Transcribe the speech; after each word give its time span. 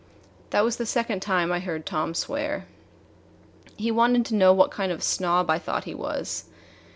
That 0.49 0.63
was 0.63 0.77
the 0.77 0.85
second 0.87 1.21
time 1.21 1.51
I 1.51 1.59
heard 1.59 1.85
Tom 1.85 2.15
swear. 2.15 2.65
He 3.77 3.91
wanted 3.91 4.25
to 4.25 4.35
know 4.35 4.51
what 4.51 4.71
kind 4.71 4.91
of 4.91 5.01
a 5.01 5.03
snob 5.03 5.47
I 5.47 5.59
thought 5.59 5.83
he 5.83 5.93
was. 5.93 6.45